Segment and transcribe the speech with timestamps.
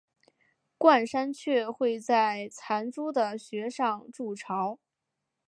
[0.79, 4.79] 冠山雀会在残株的穴上筑巢。